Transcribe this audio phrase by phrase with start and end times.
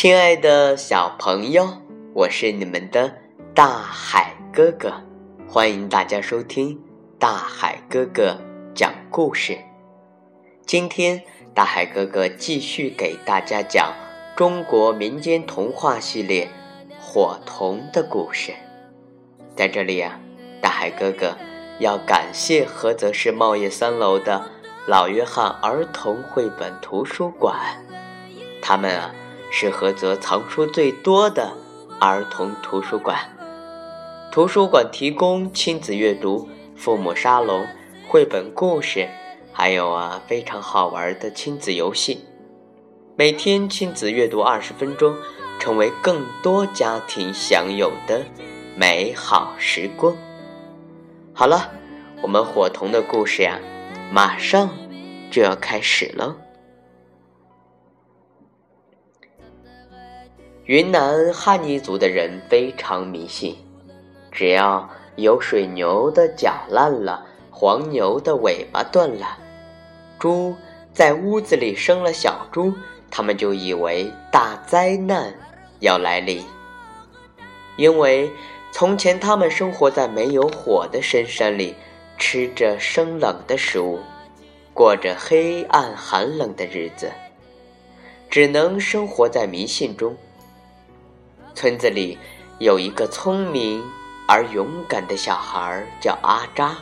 [0.00, 1.74] 亲爱的小朋友，
[2.14, 3.18] 我是你们的
[3.54, 4.94] 大海哥哥，
[5.46, 6.80] 欢迎大家收听
[7.18, 8.38] 大海哥哥
[8.74, 9.58] 讲故事。
[10.64, 11.22] 今天，
[11.52, 13.92] 大海哥哥继续给大家讲
[14.34, 16.46] 中国民间童话系列
[16.98, 18.54] 《火童》的故事。
[19.54, 20.18] 在这里啊，
[20.62, 21.36] 大海哥哥
[21.78, 24.46] 要感谢菏泽市茂业三楼的
[24.86, 27.84] 老约翰儿童绘本图书馆，
[28.62, 29.14] 他们啊。
[29.50, 31.52] 是菏泽藏书最多的
[32.00, 33.18] 儿童图书馆。
[34.30, 37.66] 图书馆提供亲子阅读、父母沙龙、
[38.06, 39.08] 绘本故事，
[39.52, 42.24] 还有啊非常好玩的亲子游戏。
[43.16, 45.16] 每天亲子阅读二十分钟，
[45.58, 48.24] 成为更多家庭享有的
[48.76, 50.16] 美好时光。
[51.34, 51.72] 好了，
[52.22, 53.58] 我们伙童的故事呀，
[54.12, 54.70] 马上
[55.30, 56.36] 就要开始了。
[60.70, 63.56] 云南哈尼族的人非常迷信，
[64.30, 69.36] 只要有水牛的脚烂了，黄牛的尾巴断了，
[70.16, 70.54] 猪
[70.92, 72.72] 在屋子里生了小猪，
[73.10, 75.34] 他们就以为大灾难
[75.80, 76.40] 要来临。
[77.76, 78.30] 因为
[78.70, 81.74] 从前他们生活在没有火的深山里，
[82.16, 83.98] 吃着生冷的食物，
[84.72, 87.10] 过着黑暗寒冷的日子，
[88.30, 90.16] 只能生活在迷信中。
[91.54, 92.18] 村子里
[92.58, 93.82] 有一个聪明
[94.26, 96.76] 而勇敢的小孩，叫阿扎。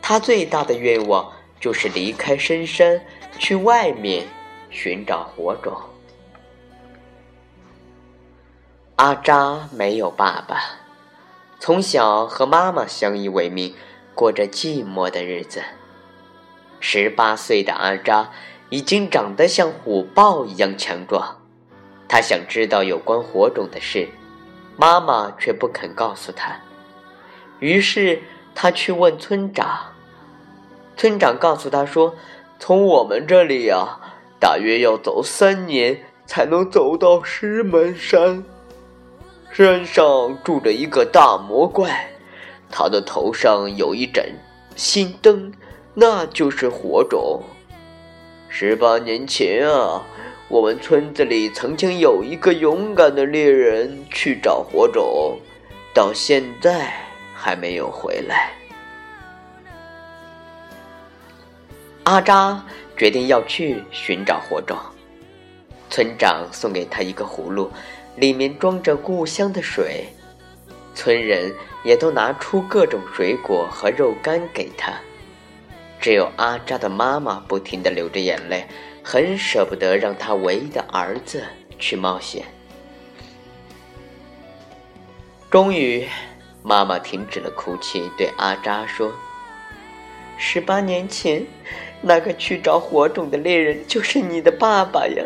[0.00, 3.00] 他最大的愿望就是离开深山，
[3.38, 4.26] 去外面
[4.70, 5.80] 寻找火种。
[8.96, 10.60] 阿扎没有爸爸，
[11.58, 13.74] 从小和妈妈相依为命，
[14.14, 15.62] 过着寂寞的日子。
[16.78, 18.30] 十八岁的阿扎
[18.70, 21.41] 已经长得像虎豹一样强壮。
[22.12, 24.06] 他想知道有关火种的事，
[24.76, 26.54] 妈妈却不肯告诉他。
[27.58, 28.20] 于是
[28.54, 29.94] 他去问村长。
[30.94, 32.14] 村长告诉他说
[32.60, 33.98] ：“从我们这里呀，
[34.38, 38.44] 大约要走三年才能走到石门山。
[39.50, 42.10] 山上住着一个大魔怪，
[42.70, 44.26] 他的头上有一盏
[44.76, 45.50] 心灯，
[45.94, 47.40] 那就是火种。
[48.50, 50.04] 十八年前啊。”
[50.52, 55.40] 我们村子里曾经有一个勇敢的猎人去找火种，
[55.94, 56.92] 到现在
[57.34, 58.52] 还没有回来。
[62.02, 62.62] 阿扎
[62.98, 64.76] 决定要去寻找火种。
[65.88, 67.70] 村长送给他一个葫芦，
[68.16, 70.04] 里面装着故乡的水。
[70.94, 71.50] 村人
[71.82, 74.92] 也都拿出各种水果和肉干给他，
[75.98, 78.66] 只有阿扎的妈妈不停的流着眼泪。
[79.02, 81.42] 很舍不得让他唯一的儿子
[81.78, 82.44] 去冒险。
[85.50, 86.08] 终于，
[86.62, 89.12] 妈妈停止了哭泣，对阿扎说
[90.38, 91.44] ：“十八年前，
[92.00, 95.24] 那个去找火种的猎人就是你的爸爸呀。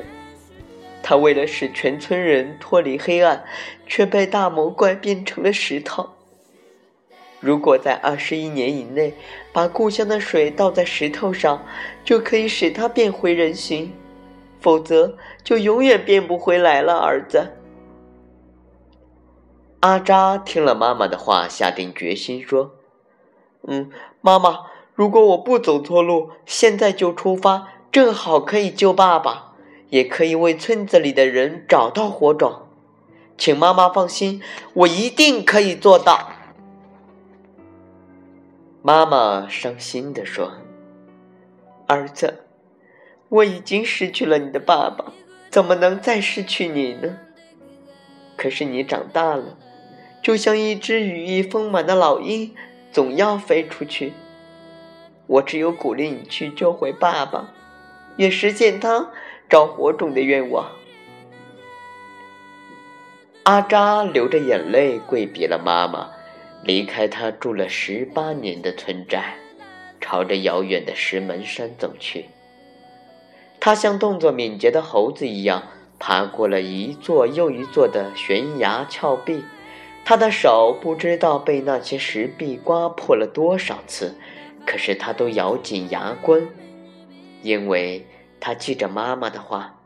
[1.02, 3.44] 他为了使全村人脱离黑暗，
[3.86, 6.10] 却被大魔怪变成了石头。”
[7.40, 9.14] 如果在二十一年以内
[9.52, 11.64] 把故乡的水倒在石头上，
[12.02, 13.90] 就可以使它变回人形；
[14.60, 16.96] 否则，就永远变不回来了。
[16.96, 17.52] 儿子，
[19.80, 22.72] 阿扎听了妈妈的话，下定决心说
[23.68, 23.90] ：“嗯，
[24.22, 24.60] 妈妈，
[24.94, 29.52] 如果我不走错路，现在就出发，正好可以救爸爸，
[29.90, 32.62] 也可以为村子里的人找到火种。
[33.36, 34.42] 请妈妈放心，
[34.72, 36.30] 我一定可以做到。”
[38.86, 40.52] 妈妈伤心地说
[41.88, 42.44] ：“儿子，
[43.28, 45.06] 我已经失去了你的爸爸，
[45.50, 47.18] 怎么能再失去你呢？
[48.36, 49.58] 可是你长大了，
[50.22, 52.54] 就像一只羽翼丰满的老鹰，
[52.92, 54.12] 总要飞出去。
[55.26, 57.52] 我只有鼓励你去救回爸爸，
[58.16, 59.10] 也实现他
[59.48, 60.70] 找火种的愿望。”
[63.42, 66.12] 阿扎流着眼泪跪别了妈妈。
[66.66, 69.36] 离开他住了十八年的村寨，
[70.00, 72.24] 朝着遥远的石门山走去。
[73.60, 75.62] 他像动作敏捷的猴子一样，
[76.00, 79.44] 爬过了一座又一座的悬崖峭壁。
[80.04, 84.16] 他的手不知道被那些石壁刮破了多少次，
[84.66, 86.48] 可是他都咬紧牙关，
[87.42, 88.04] 因为
[88.40, 89.78] 他记着妈妈的话，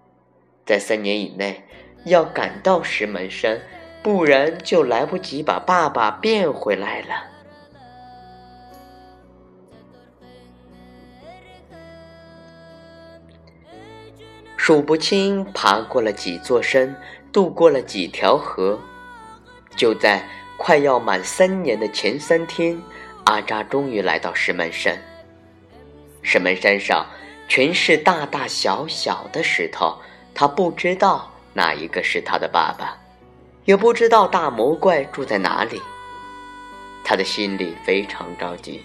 [0.65, 1.63] 在三年以内
[2.07, 3.61] 要赶到石门山。
[4.03, 7.25] 不然就来不及把爸爸变回来了。
[14.57, 16.95] 数不清爬过了几座山，
[17.33, 18.79] 渡过了几条河。
[19.75, 20.23] 就在
[20.57, 22.81] 快要满三年的前三天，
[23.25, 24.97] 阿扎终于来到石门山。
[26.23, 27.07] 石门山上
[27.49, 29.99] 全是大大小小的石头，
[30.35, 32.97] 他不知道哪一个是他的爸爸，
[33.71, 35.81] 也不知道大魔怪住在哪里。
[37.05, 38.83] 他的心里非常着急，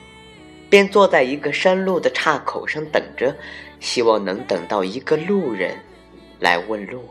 [0.69, 3.35] 便坐在一个山路的岔口上等着，
[3.79, 5.75] 希望能等到一个路人
[6.39, 7.03] 来问路。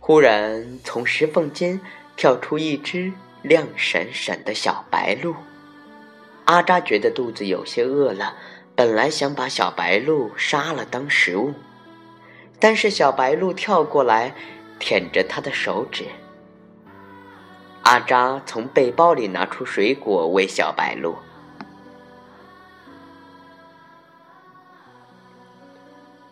[0.00, 1.80] 忽然，从石缝间
[2.14, 3.10] 跳出一只
[3.40, 5.34] 亮闪闪的小白鹿。
[6.44, 8.36] 阿扎觉得肚子有些饿了，
[8.74, 11.54] 本来想把小白鹿杀了当食物，
[12.60, 14.34] 但是小白鹿跳过来，
[14.78, 16.04] 舔着他的手指。
[17.82, 21.14] 阿扎从背包里拿出水果喂小白鹿，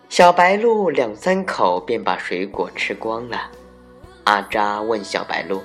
[0.09, 3.51] 小白鹿两三口便把水果吃光了。
[4.25, 5.63] 阿扎问小白鹿：“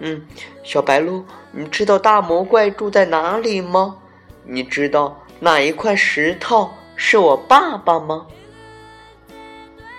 [0.00, 0.26] 嗯，
[0.62, 3.98] 小白鹿，你知道大魔怪住在哪里吗？
[4.44, 8.26] 你知道哪一块石头是我爸爸吗？”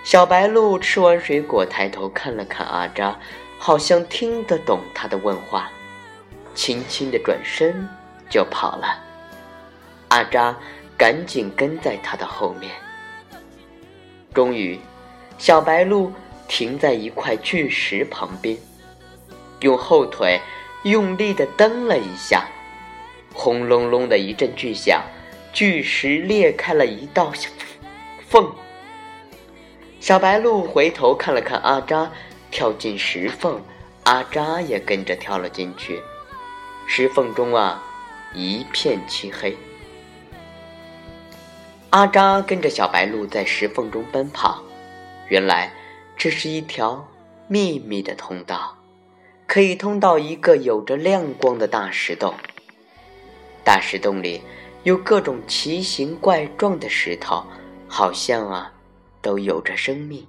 [0.02, 3.18] 小白鹿吃完水果，抬头看了看阿扎。
[3.62, 5.70] 好像听得懂他的问话，
[6.54, 7.86] 轻轻的转身
[8.30, 9.04] 就跑了。
[10.08, 10.56] 阿扎
[10.96, 12.72] 赶紧跟在他的后面。
[14.32, 14.80] 终于，
[15.36, 16.10] 小白鹿
[16.48, 18.56] 停在一块巨石旁边，
[19.60, 20.40] 用后腿
[20.84, 22.46] 用力的蹬了一下，
[23.34, 25.02] 轰隆隆的一阵巨响，
[25.52, 27.30] 巨石裂开了一道
[28.26, 28.50] 缝。
[30.00, 32.10] 小白鹿回头看了看阿扎。
[32.52, 33.62] 跳进石缝，
[34.02, 36.02] 阿扎也跟着跳了进去。
[36.88, 37.80] 石缝中啊，
[38.34, 39.56] 一片漆黑。
[41.90, 44.60] 阿扎跟着小白鹿在石缝中奔跑，
[45.28, 45.72] 原来
[46.16, 47.06] 这是一条
[47.46, 48.76] 秘密的通道，
[49.46, 52.34] 可以通到一个有着亮光的大石洞。
[53.62, 54.42] 大石洞里
[54.82, 57.44] 有各种奇形怪状的石头，
[57.86, 58.72] 好像啊，
[59.22, 60.26] 都有着生命。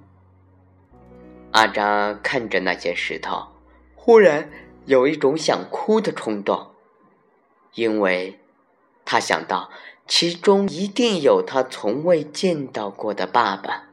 [1.52, 3.48] 阿扎看着那些石头，
[3.94, 4.50] 忽然
[4.86, 6.70] 有一种想哭的冲动，
[7.74, 8.38] 因为
[9.04, 9.70] 他想到
[10.06, 13.88] 其中一定有他从未见到过的爸爸。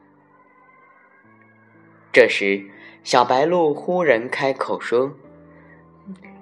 [2.11, 2.69] 这时，
[3.03, 5.13] 小白鹿忽然开口说：“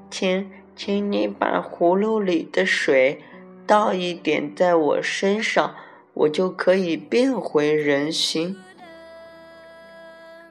[0.09, 3.21] 请，请你把葫芦里的水
[3.65, 5.75] 倒一点在我身上，
[6.19, 8.57] 我就可以变回人形。”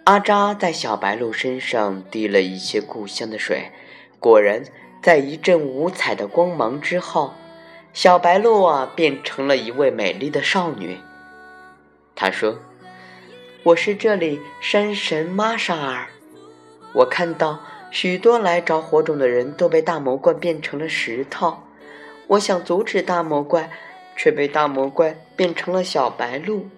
[0.04, 3.72] 阿扎在小白鹿身上滴了一些故乡的水，
[4.20, 4.62] 果然，
[5.02, 7.34] 在一阵五彩的光芒之后，
[7.92, 10.98] 小白鹿啊变成了一位美丽的少女。
[12.14, 12.58] 她说
[13.64, 16.06] ：“我是这里山神玛莎尔，
[16.94, 17.58] 我看到
[17.90, 21.58] 许多来找火种的人都被大魔怪变成了石头，
[22.28, 23.70] 我想阻止大魔怪，
[24.16, 26.68] 却被大魔怪变成了小白鹿。”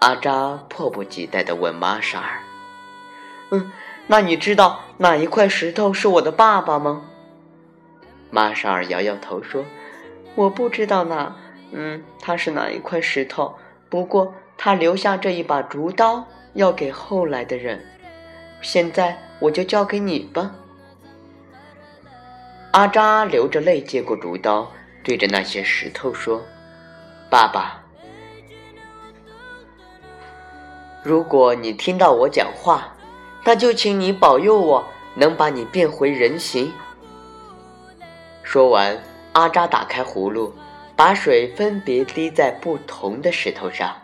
[0.00, 2.40] 阿扎迫不及待地问玛莎尔
[3.50, 3.72] ：“嗯，
[4.06, 7.02] 那你知道哪一块石头是我的爸爸吗？”
[8.30, 9.64] 玛莎尔摇摇头说
[10.36, 11.34] ：“我不知道呢。
[11.72, 13.54] 嗯，他是哪一块石头？
[13.88, 16.24] 不过他留下这一把竹刀
[16.54, 17.84] 要给后来的人。
[18.60, 20.54] 现在我就交给你吧。”
[22.72, 24.70] 阿扎流着泪接过竹刀，
[25.08, 26.44] 对着那些石头说
[27.32, 27.82] ：“爸爸。”
[31.02, 32.94] 如果你听到我讲话，
[33.42, 34.84] 那就请你保佑我
[35.14, 36.70] 能把你变回人形。
[38.42, 40.52] 说完，阿扎打开葫芦，
[40.94, 43.96] 把水分别滴在不同的石头上。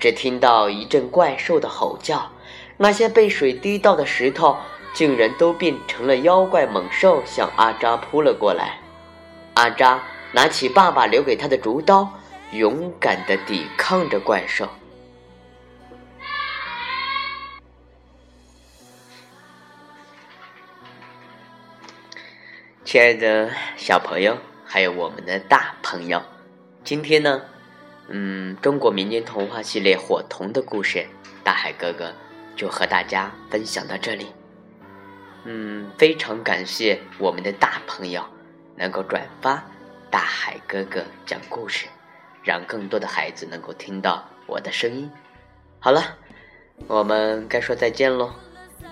[0.00, 2.28] 只听到一阵怪兽的吼叫，
[2.76, 4.56] 那些被水滴到的石头
[4.92, 8.80] 竟然都变成了妖怪猛兽，向阿扎扑了过来。
[9.56, 12.06] 阿扎拿起爸爸留给他的竹刀，
[12.52, 14.68] 勇敢的抵抗着怪兽。
[22.84, 24.36] 亲爱的小朋友，
[24.66, 26.22] 还有我们的大朋友，
[26.84, 27.40] 今天呢，
[28.08, 31.06] 嗯，中国民间童话系列《火童》的故事，
[31.42, 32.12] 大海哥哥
[32.54, 34.26] 就和大家分享到这里。
[35.44, 38.22] 嗯，非常感谢我们的大朋友
[38.76, 39.62] 能够转发
[40.10, 41.86] 大海哥哥讲故事，
[42.44, 45.10] 让更多的孩子能够听到我的声音。
[45.80, 46.16] 好了，
[46.86, 48.32] 我们该说再见喽。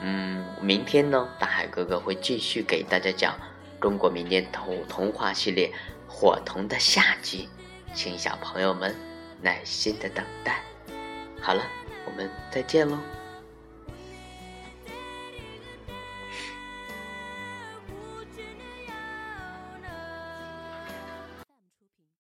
[0.01, 3.35] 嗯，明天呢，大海哥哥会继续给大家讲。
[3.81, 5.69] 中国民间童童话系列
[6.09, 7.51] 《火童》的下集，
[7.93, 8.95] 请小朋友们
[9.43, 10.63] 耐心的等待。
[11.39, 11.63] 好了，
[12.07, 12.99] 我们再见喽。